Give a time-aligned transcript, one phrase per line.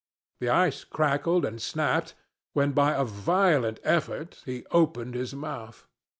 [0.39, 2.15] The ice crackled and snapped
[2.53, 5.85] when by a violent effort he opened his mouth.